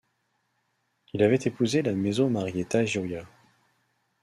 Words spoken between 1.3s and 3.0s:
épousé la mezzo Marietta